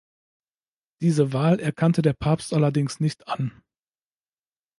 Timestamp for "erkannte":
1.59-2.01